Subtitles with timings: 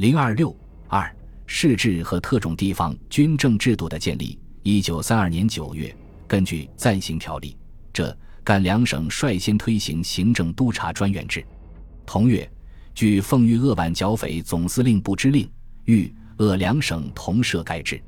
[0.00, 0.56] 零二六
[0.88, 1.14] 二
[1.44, 4.40] 市制和特种地方军政制度的建立。
[4.62, 5.94] 一九三二年九月，
[6.26, 7.54] 根据暂行条例，
[7.92, 11.44] 浙赣两省率先推行行政督察专员制。
[12.06, 12.50] 同月，
[12.94, 15.46] 据奉豫鄂皖剿匪总司令部之令，
[15.84, 18.02] 豫鄂两省同设该制。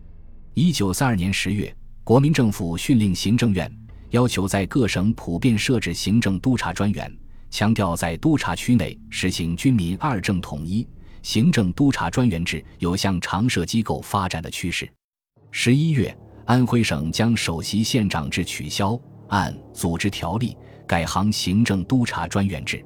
[0.54, 3.70] 一九三二年十月，国民政府训令行政院，
[4.12, 7.14] 要求在各省普遍设置行政督察专员，
[7.50, 10.88] 强调在督察区内实行军民二政统一。
[11.22, 14.88] 行政督察专员制有向常设机构发展的趋势。
[15.50, 18.98] 十一月，安徽省将首席县长制取消，
[19.28, 20.56] 按组织条例
[20.86, 22.84] 改行行政督察专员制。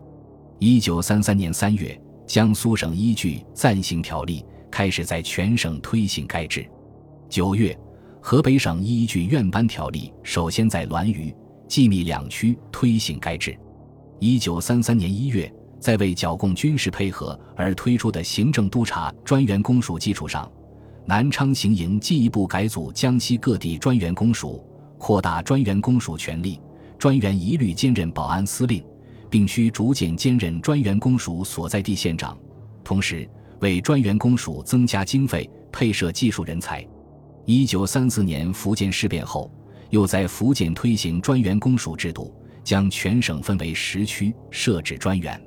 [0.58, 6.68] 一九三三年三月，江苏省依据暂行条例开始在全省推行该制。
[7.28, 7.76] 九月，
[8.20, 11.34] 河北省依据院班条例首先在滦渝、
[11.68, 13.56] 蓟密两区推行该制。
[14.18, 20.50] 一九三三年一月，在为剿共军事配合而推出的行政督察专员公署基础上，
[21.04, 24.64] 南昌行营进一步改组江西各地专员公署，
[24.98, 26.60] 扩大专员公署权力，
[26.98, 28.84] 专员一律兼任保安司令。
[29.28, 32.38] 并需逐渐兼任专员公署所在地县长，
[32.84, 33.28] 同时
[33.60, 36.86] 为专员公署增加经费，配设技术人才。
[37.44, 39.50] 一九三四年福建事变后，
[39.90, 45.40] 又在福建推行专员公署制度，将全省分为十区，设置专员。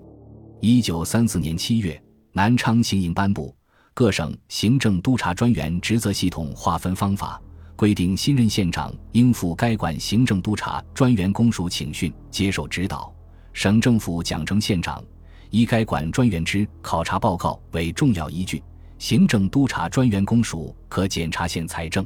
[0.62, 2.02] 一九三四年七月，
[2.34, 3.56] 南昌行营颁布
[3.94, 7.42] 各省行政督察专员职责系统划分方法，
[7.78, 13.14] 规定新任县长应赴该管行政督察专员公署请训，接受指导。
[13.54, 15.02] 省政府奖惩县长，
[15.50, 18.62] 以该管专员之考察报告为重要依据。
[18.98, 22.06] 行政督察专员公署可检查县财政，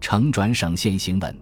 [0.00, 1.40] 呈转省县行文。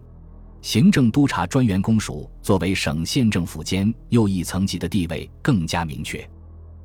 [0.61, 6.27] 行政督察专员公署作为省县政府间又一层级的地位更加明确。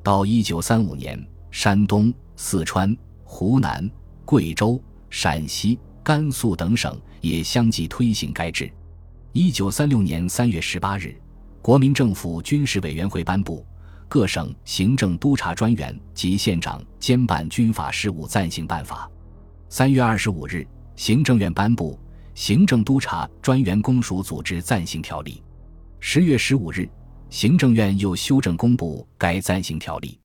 [0.01, 3.89] 到一九三五年，山东、四川、湖南、
[4.25, 8.71] 贵州、陕西、甘肃等省也相继推行该制。
[9.33, 11.15] 一九三六年三月十八日。
[11.61, 13.57] 国民政府军事委员会颁布
[14.07, 19.07] 《各省行政督察专员及县长兼办军法事务暂行办法》。
[19.67, 20.65] 三月二十五日，
[20.95, 21.93] 行政院颁布
[22.33, 25.43] 《行政督察专员公署组织暂行条例》。
[25.99, 26.89] 十月十五日，
[27.29, 30.19] 行政院又修正公布该暂行条例。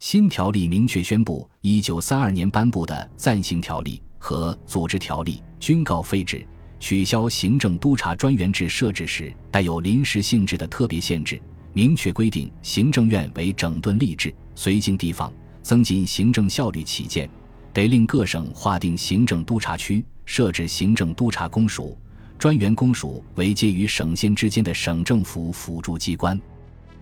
[0.00, 6.44] 新条例明确宣布，一九三二年颁布的暂行条例和组织条例均告废止。
[6.80, 11.40] 取消行政督察专员制设置时带有临时性质的特别限制，
[11.74, 15.30] 明确规定行政院为整顿吏治、绥靖地方、
[15.62, 17.28] 增进行政效率起见，
[17.74, 21.98] 得令各省划定行政督察区，设置行政督察公署、
[22.40, 26.40] 专员公署为介于省县之间的省政府辅助机关。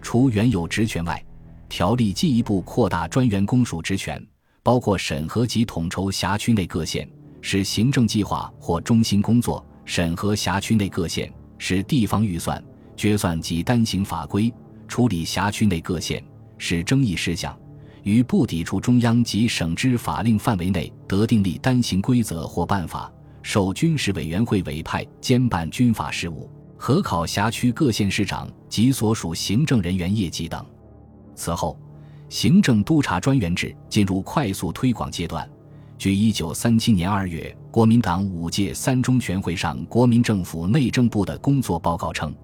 [0.03, 1.25] 除原有职权外，
[1.69, 4.21] 条例进一步扩大专员公署职权，
[4.65, 7.09] 包括审核及统筹辖区内各县。
[7.41, 12.61] 使行政计划或中心工作审核辖区内各县，使地方预算
[12.97, 14.53] 决算及单行法规
[14.89, 16.21] 处理辖区内各县
[16.59, 17.57] 使争议事项，
[18.03, 23.09] 于不抵触中央及省之法令范围内，得订立单行规则或办法，
[23.49, 30.63] 受军事委员会委派兼办军法事务，核考辖区各县市长及所属行政人员业绩等。
[31.35, 31.81] 此后，
[32.29, 35.49] 行政督察专员制进入快速推广阶段。
[35.97, 42.35] 据一九三七年二月国民党五届三中全会上国民政府内政部的工作报告称，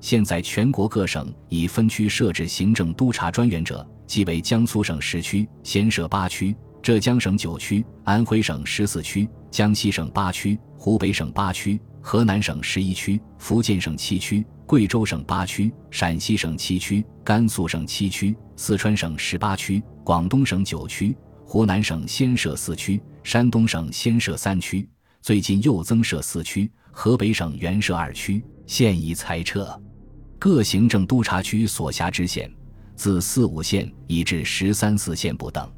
[0.00, 6.54] 现在全国各省已分区设置行政督察专员者，即为江苏省十区，先设八区；
[6.86, 21.12] 浙江省九区，安徽省十四区，江西省八区，湖北省八区，河南省十一区，福建省七区，贵州省八区，陕西省七区，甘肃省七区，四川省十八区，广东省九区。
[21.44, 24.88] 湖南省先设四区，山东省先设三区，
[25.20, 26.70] 最近又增设四区。
[26.92, 29.68] 河北省原设二区，现已裁撤。
[30.38, 32.48] 各行政督察区所辖知县，
[32.94, 35.68] 自四五县以至十三四县不等。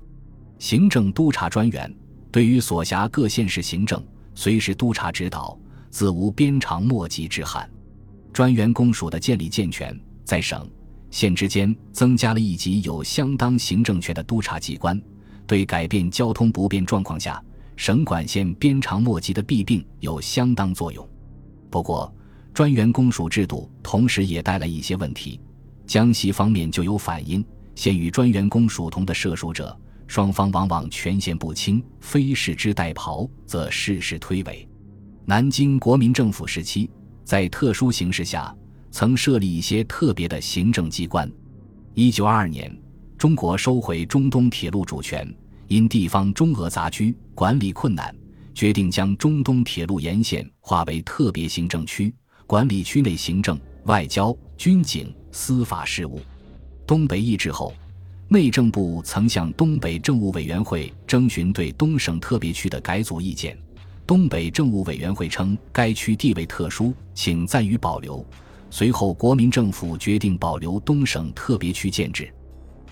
[0.59, 1.93] 行政督察专员
[2.31, 4.03] 对于所辖各县市行政，
[4.35, 5.59] 随时督察指导，
[5.91, 7.69] 自无鞭长莫及之憾。
[8.33, 10.69] 专员公署的建立健全，在省
[11.11, 15.01] 县之间增加了一级有相当行政权的督察机关。
[15.47, 17.43] 对改变交通不便状况下
[17.75, 21.09] 省管县鞭长莫及的弊病有相当作用。
[21.71, 22.13] 不过，
[22.53, 25.41] 专员公署制度同时也带来一些问题。
[25.87, 27.43] 江西方面就有反映，
[27.75, 29.75] 现与专员公署同的设署者，
[30.09, 34.67] 双方往往权限不清，非事之代庖，则事事推诿。
[35.25, 36.91] 南京国民政府时期，
[37.23, 38.53] 在特殊形势下，
[38.91, 41.31] 曾设立一些特别的行政机关。
[41.95, 42.77] 一九二二年。
[43.19, 45.29] 中国收回中东铁路主权，
[45.67, 48.15] 因地方中俄杂居，管理困难，
[48.55, 52.15] 决定将中东铁路沿线划为特别行政区，
[52.47, 56.21] 管理区内行政、外交、军警、司法事务。
[56.87, 57.75] 东北易帜后，
[58.31, 63.57] 内政部曾向东北政务委员会征询对东省特别区的改组意见。
[64.07, 68.25] 东北政务委员会称该区地位特殊，请暂予保留。
[68.71, 72.31] 随后，国民政府决定保留东省特别区建制。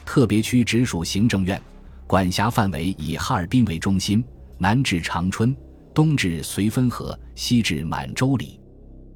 [0.07, 1.61] 特别区直属行政院，
[2.07, 4.25] 管辖范围以哈尔滨为中心，
[4.57, 5.55] 南至长春，
[5.93, 8.59] 东至绥芬河，西至满洲里。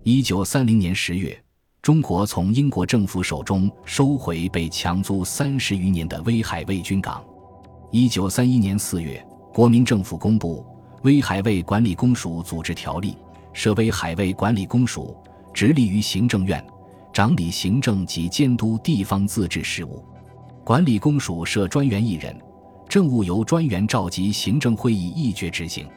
[0.03, 1.43] 一九三零年十月，
[1.91, 7.21] 中国从英国政府手中收回被强租三十余年的威海卫军港。
[7.91, 9.21] 一九三一年四月，
[9.53, 10.65] 国民政府公布。
[11.03, 13.17] 威海卫管理公署组织条例
[13.53, 15.17] 设威海卫管理公署，
[15.53, 16.65] 直隶于行政院，
[17.13, 20.01] 掌理行政及监督地方自治事务。
[20.63, 22.41] 管理公署设专员一人，
[22.89, 25.89] 政务由专员召集行政会议议决执行。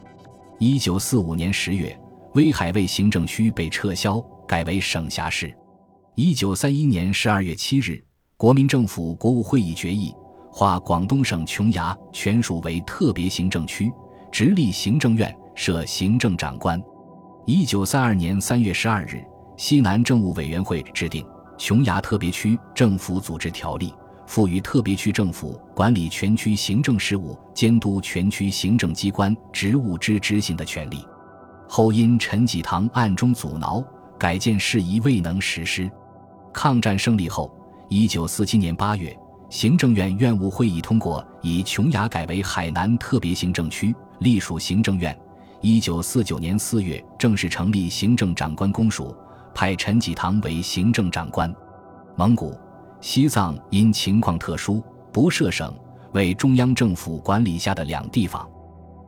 [0.58, 1.96] 一九四五年十月，
[2.32, 5.56] 威海卫行政区被撤销，改为省辖市。
[6.16, 8.00] 一九三一年十二月七日，
[8.36, 10.14] 国民政府国务会议决议
[10.48, 13.92] 划广东省琼崖全属为特别行政区。
[14.30, 16.80] 直隶行政院设行政长官。
[17.46, 19.24] 一九三二年三月十二日，
[19.56, 21.24] 西南政务委员会制定
[21.58, 23.88] 《琼崖特别区政府组织条例》，
[24.24, 31.04] 赋予特别区政府管理全区行政事务、监督全区行政机关职务之执行的权利。
[31.68, 33.82] 后因陈济棠暗中阻挠，
[34.16, 35.90] 改建事宜未能实施。
[36.54, 37.52] 抗战胜利后，
[37.88, 39.14] 一九四七年八月。
[39.50, 45.16] 行政院院务会议通过，以琼崖改为海南特别行政区，隶属行政院。
[45.60, 49.14] 一九四九年四月，正式成立行政长官公署，
[49.54, 51.54] 派陈济棠为行政长官。
[52.16, 52.56] 蒙古、
[53.00, 55.72] 西藏因情况特殊，不设省，
[56.12, 58.48] 为中央政府管理下的两地方。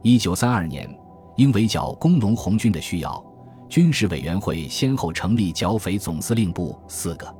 [0.03, 0.89] 一九三二年，
[1.37, 3.25] 因围剿工农红军的需要，
[3.69, 7.35] 军事委员会先后成立剿匪总司令部四个。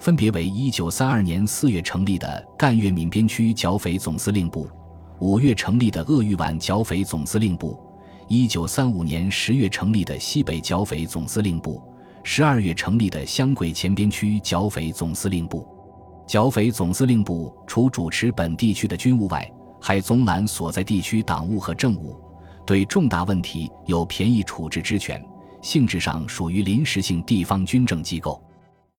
[0.00, 4.68] 分别为一九三二年四月成立的赣粤闽边区剿匪总司令部，
[5.18, 7.78] 五月成立的鄂豫皖剿匪总司令部，
[8.28, 11.82] 一九三五年十月成立的西北剿匪总司令部，
[12.22, 15.66] 十二月成立的湘桂黔边区剿匪总司令部。
[16.28, 19.50] 剿匪总司令部除主持本地区的军务外，
[19.80, 22.16] 还总揽所在地区党务和政务，
[22.64, 25.20] 对重大问题有便宜处置之权，
[25.68, 28.42] 性质上属于临时性地方军政机构。